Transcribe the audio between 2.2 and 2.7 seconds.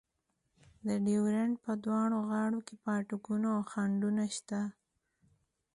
غاړو